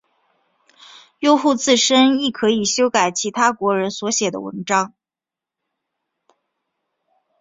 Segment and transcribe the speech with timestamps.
[1.19, 4.95] 用户自身亦可以修改其他国人所写的文章。